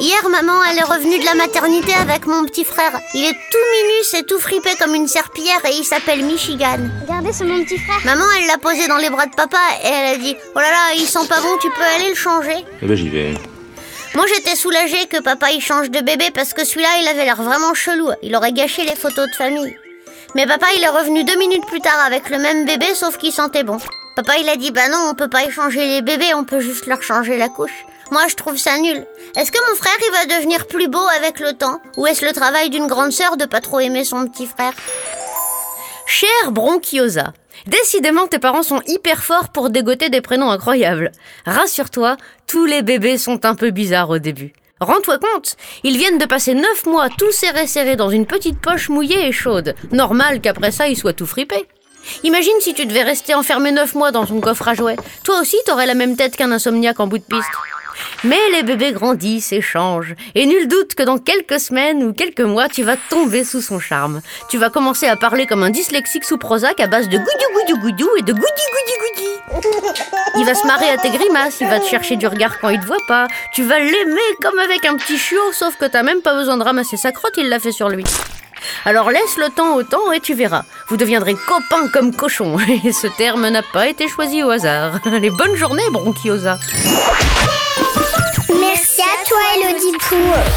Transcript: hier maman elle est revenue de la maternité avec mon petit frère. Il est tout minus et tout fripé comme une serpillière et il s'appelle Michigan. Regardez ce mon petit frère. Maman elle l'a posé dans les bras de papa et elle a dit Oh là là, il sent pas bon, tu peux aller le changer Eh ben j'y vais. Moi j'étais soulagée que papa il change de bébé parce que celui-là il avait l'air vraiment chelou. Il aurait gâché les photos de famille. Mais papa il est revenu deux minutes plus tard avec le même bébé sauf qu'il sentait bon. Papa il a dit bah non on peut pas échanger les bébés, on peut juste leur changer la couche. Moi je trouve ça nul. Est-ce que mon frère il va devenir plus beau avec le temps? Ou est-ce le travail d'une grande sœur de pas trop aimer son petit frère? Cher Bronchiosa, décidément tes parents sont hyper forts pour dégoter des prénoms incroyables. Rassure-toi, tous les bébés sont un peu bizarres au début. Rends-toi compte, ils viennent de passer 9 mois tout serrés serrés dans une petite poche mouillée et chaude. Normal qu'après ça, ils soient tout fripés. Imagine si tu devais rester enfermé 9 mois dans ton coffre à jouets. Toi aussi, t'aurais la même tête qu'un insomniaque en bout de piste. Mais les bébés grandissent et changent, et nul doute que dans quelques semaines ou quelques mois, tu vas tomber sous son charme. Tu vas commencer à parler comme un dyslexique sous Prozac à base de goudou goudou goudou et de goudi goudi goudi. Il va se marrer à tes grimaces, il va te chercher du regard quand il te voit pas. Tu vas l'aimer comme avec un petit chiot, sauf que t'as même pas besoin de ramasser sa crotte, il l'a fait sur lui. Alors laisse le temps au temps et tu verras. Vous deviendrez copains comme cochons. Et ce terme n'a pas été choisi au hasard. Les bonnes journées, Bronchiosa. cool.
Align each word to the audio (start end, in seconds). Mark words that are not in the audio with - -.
hier 0.00 0.28
maman 0.28 0.64
elle 0.64 0.78
est 0.78 0.82
revenue 0.82 1.18
de 1.18 1.24
la 1.24 1.34
maternité 1.34 1.92
avec 1.94 2.26
mon 2.26 2.44
petit 2.44 2.64
frère. 2.64 2.98
Il 3.14 3.24
est 3.24 3.32
tout 3.32 3.88
minus 3.88 4.14
et 4.14 4.24
tout 4.24 4.38
fripé 4.38 4.70
comme 4.78 4.94
une 4.94 5.06
serpillière 5.06 5.64
et 5.66 5.76
il 5.76 5.84
s'appelle 5.84 6.24
Michigan. 6.24 6.78
Regardez 7.02 7.32
ce 7.32 7.44
mon 7.44 7.62
petit 7.62 7.78
frère. 7.78 8.00
Maman 8.04 8.24
elle 8.38 8.46
l'a 8.46 8.58
posé 8.58 8.88
dans 8.88 8.96
les 8.96 9.10
bras 9.10 9.26
de 9.26 9.34
papa 9.34 9.58
et 9.84 9.88
elle 9.88 10.14
a 10.14 10.18
dit 10.18 10.36
Oh 10.54 10.58
là 10.58 10.70
là, 10.70 10.94
il 10.96 11.06
sent 11.06 11.26
pas 11.28 11.40
bon, 11.40 11.56
tu 11.60 11.68
peux 11.70 11.82
aller 11.96 12.08
le 12.08 12.14
changer 12.14 12.64
Eh 12.82 12.86
ben 12.86 12.96
j'y 12.96 13.08
vais. 13.08 13.34
Moi 14.14 14.24
j'étais 14.34 14.56
soulagée 14.56 15.06
que 15.06 15.20
papa 15.22 15.50
il 15.52 15.60
change 15.60 15.90
de 15.90 16.00
bébé 16.00 16.30
parce 16.34 16.52
que 16.54 16.64
celui-là 16.64 16.88
il 17.00 17.08
avait 17.08 17.24
l'air 17.24 17.40
vraiment 17.40 17.74
chelou. 17.74 18.10
Il 18.22 18.34
aurait 18.34 18.52
gâché 18.52 18.84
les 18.84 18.96
photos 18.96 19.28
de 19.30 19.34
famille. 19.36 19.76
Mais 20.34 20.46
papa 20.46 20.66
il 20.76 20.82
est 20.82 20.88
revenu 20.88 21.24
deux 21.24 21.38
minutes 21.38 21.66
plus 21.66 21.80
tard 21.80 22.00
avec 22.06 22.30
le 22.30 22.38
même 22.38 22.64
bébé 22.64 22.94
sauf 22.94 23.18
qu'il 23.18 23.32
sentait 23.32 23.64
bon. 23.64 23.78
Papa 24.16 24.38
il 24.38 24.48
a 24.48 24.56
dit 24.56 24.70
bah 24.70 24.88
non 24.88 25.08
on 25.10 25.14
peut 25.14 25.28
pas 25.28 25.44
échanger 25.44 25.86
les 25.86 26.02
bébés, 26.02 26.34
on 26.34 26.44
peut 26.44 26.60
juste 26.60 26.86
leur 26.86 27.02
changer 27.02 27.36
la 27.36 27.48
couche. 27.48 27.84
Moi 28.10 28.22
je 28.28 28.34
trouve 28.34 28.56
ça 28.56 28.76
nul. 28.78 29.06
Est-ce 29.36 29.52
que 29.52 29.70
mon 29.70 29.76
frère 29.76 29.96
il 30.06 30.12
va 30.12 30.36
devenir 30.36 30.66
plus 30.66 30.88
beau 30.88 31.06
avec 31.16 31.38
le 31.38 31.52
temps? 31.52 31.80
Ou 31.96 32.06
est-ce 32.06 32.24
le 32.24 32.32
travail 32.32 32.70
d'une 32.70 32.86
grande 32.86 33.12
sœur 33.12 33.36
de 33.36 33.44
pas 33.44 33.60
trop 33.60 33.80
aimer 33.80 34.04
son 34.04 34.26
petit 34.26 34.46
frère? 34.46 34.72
Cher 36.06 36.50
Bronchiosa, 36.50 37.32
décidément 37.66 38.26
tes 38.26 38.40
parents 38.40 38.64
sont 38.64 38.82
hyper 38.88 39.22
forts 39.22 39.50
pour 39.50 39.70
dégoter 39.70 40.08
des 40.08 40.20
prénoms 40.20 40.50
incroyables. 40.50 41.12
Rassure-toi, 41.46 42.16
tous 42.48 42.66
les 42.66 42.82
bébés 42.82 43.16
sont 43.16 43.44
un 43.44 43.54
peu 43.54 43.70
bizarres 43.70 44.10
au 44.10 44.18
début. 44.18 44.52
Rends-toi 44.80 45.18
compte, 45.18 45.56
ils 45.84 45.98
viennent 45.98 46.18
de 46.18 46.24
passer 46.24 46.54
9 46.54 46.86
mois 46.86 47.10
tout 47.10 47.30
serrés 47.30 47.66
serrés 47.66 47.96
dans 47.96 48.10
une 48.10 48.26
petite 48.26 48.58
poche 48.58 48.88
mouillée 48.88 49.28
et 49.28 49.32
chaude. 49.32 49.74
Normal 49.92 50.40
qu'après 50.40 50.72
ça, 50.72 50.88
ils 50.88 50.96
soient 50.96 51.12
tout 51.12 51.26
fripés. 51.26 51.68
Imagine 52.24 52.60
si 52.60 52.74
tu 52.74 52.86
devais 52.86 53.02
rester 53.02 53.34
enfermé 53.34 53.72
9 53.72 53.94
mois 53.94 54.10
dans 54.10 54.26
ton 54.26 54.40
coffre 54.40 54.66
à 54.68 54.74
jouets. 54.74 54.96
Toi 55.22 55.38
aussi, 55.40 55.58
t'aurais 55.66 55.86
la 55.86 55.94
même 55.94 56.16
tête 56.16 56.34
qu'un 56.34 56.50
insomniaque 56.50 56.98
en 56.98 57.06
bout 57.06 57.18
de 57.18 57.24
piste. 57.24 57.50
Mais 58.24 58.38
les 58.52 58.62
bébés 58.62 58.92
grandissent 58.92 59.52
et 59.52 59.60
changent, 59.60 60.14
et 60.34 60.46
nul 60.46 60.68
doute 60.68 60.94
que 60.94 61.02
dans 61.02 61.18
quelques 61.18 61.60
semaines 61.60 62.02
ou 62.02 62.12
quelques 62.12 62.40
mois, 62.40 62.68
tu 62.68 62.82
vas 62.82 62.96
tomber 62.96 63.44
sous 63.44 63.60
son 63.60 63.78
charme. 63.78 64.20
Tu 64.48 64.58
vas 64.58 64.70
commencer 64.70 65.06
à 65.06 65.16
parler 65.16 65.46
comme 65.46 65.62
un 65.62 65.70
dyslexique 65.70 66.24
sous 66.24 66.38
Prozac 66.38 66.80
à 66.80 66.86
base 66.86 67.08
de 67.08 67.18
goudou 67.18 67.28
goudou 67.54 67.80
goudou 67.80 68.08
et 68.18 68.22
de 68.22 68.32
goudi 68.32 68.42
goudi 68.42 68.92
goudi. 69.00 69.70
Il 70.36 70.44
va 70.44 70.54
se 70.54 70.66
marrer 70.66 70.90
à 70.90 70.96
tes 70.96 71.10
grimaces, 71.10 71.60
il 71.60 71.68
va 71.68 71.80
te 71.80 71.86
chercher 71.86 72.16
du 72.16 72.26
regard 72.26 72.60
quand 72.60 72.68
il 72.68 72.80
te 72.80 72.86
voit 72.86 72.96
pas. 73.08 73.26
Tu 73.52 73.62
vas 73.62 73.78
l'aimer 73.78 74.20
comme 74.42 74.58
avec 74.58 74.84
un 74.84 74.96
petit 74.96 75.18
chiot, 75.18 75.52
sauf 75.52 75.76
que 75.76 75.86
t'as 75.86 76.02
même 76.02 76.22
pas 76.22 76.34
besoin 76.34 76.56
de 76.56 76.62
ramasser 76.62 76.96
sa 76.96 77.12
crotte, 77.12 77.34
il 77.36 77.48
l'a 77.48 77.58
fait 77.58 77.72
sur 77.72 77.88
lui. 77.88 78.04
Alors 78.84 79.10
laisse 79.10 79.36
le 79.36 79.48
temps 79.48 79.74
au 79.74 79.82
temps 79.82 80.12
et 80.12 80.20
tu 80.20 80.34
verras. 80.34 80.64
Vous 80.88 80.96
deviendrez 80.96 81.34
copains 81.34 81.88
comme 81.92 82.14
cochons. 82.14 82.58
Et 82.84 82.92
ce 82.92 83.06
terme 83.06 83.48
n'a 83.48 83.62
pas 83.62 83.88
été 83.88 84.08
choisi 84.08 84.42
au 84.42 84.50
hasard. 84.50 85.00
Les 85.06 85.30
bonnes 85.30 85.56
journées, 85.56 85.88
Bronchiosa. 85.90 86.58
cool. 90.10 90.49